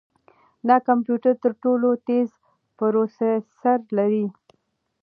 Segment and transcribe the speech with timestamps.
[0.67, 2.29] دا کمپیوټر تر ټولو تېز
[2.77, 4.25] پروسیسر لري.